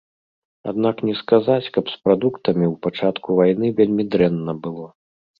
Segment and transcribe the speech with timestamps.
[0.69, 4.87] Аднак не сказаць, каб з прадуктамі ў пачатку вайны вельмі дрэнна было.